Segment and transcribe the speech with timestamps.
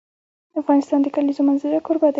[0.61, 2.09] افغانستان د د کلیزو منظره کوربه دی.